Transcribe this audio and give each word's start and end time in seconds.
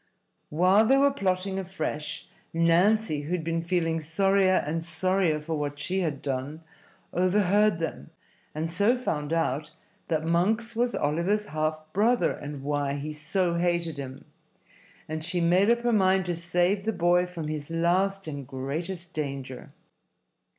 While 0.49 0.87
they 0.87 0.97
were 0.97 1.11
plotting 1.11 1.59
afresh 1.59 2.25
Nancy, 2.53 3.21
who 3.21 3.33
had 3.33 3.43
been 3.43 3.61
feeling 3.61 3.99
sorrier 3.99 4.63
and 4.65 4.83
sorrier 4.83 5.39
for 5.39 5.53
what 5.59 5.77
she 5.77 5.99
had 5.99 6.23
done, 6.23 6.63
overheard 7.13 7.77
them, 7.77 8.09
and 8.55 8.71
so 8.71 8.97
found 8.97 9.31
out 9.31 9.69
that 10.07 10.25
Monks 10.25 10.75
was 10.75 10.95
Oliver's 10.95 11.45
half 11.45 11.85
brother 11.93 12.31
and 12.31 12.63
why 12.63 12.93
he 12.93 13.13
so 13.13 13.53
hated 13.53 13.97
him; 13.97 14.25
and 15.07 15.23
she 15.23 15.39
made 15.39 15.69
up 15.69 15.81
her 15.81 15.93
mind 15.93 16.25
to 16.25 16.35
save 16.35 16.83
the 16.83 16.93
boy 16.93 17.27
from 17.27 17.47
his 17.47 17.69
last 17.69 18.25
and 18.27 18.47
greatest 18.47 19.13
danger. 19.13 19.71